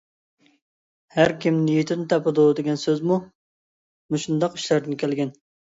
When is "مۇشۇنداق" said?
3.23-4.59